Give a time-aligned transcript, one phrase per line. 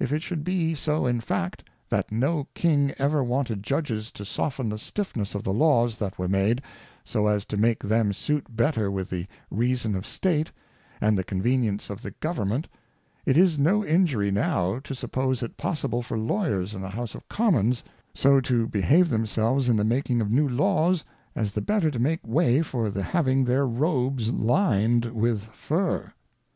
[0.00, 4.68] If it should be so in Fact, That no King ever wanted Judges to soften
[4.68, 6.60] the stiffness of the Laws that were made,
[7.04, 10.50] so as to make them suit better with the Reason of State,
[11.00, 12.66] and the Convenience of the Government;
[13.24, 17.28] it is no Injury now to suppose it possible for Lavryers in the House of
[17.28, 21.04] Commons, so to behave themselves in the making of New Laws,
[21.36, 26.12] as the better to make way for the having their Robes lined with Fur.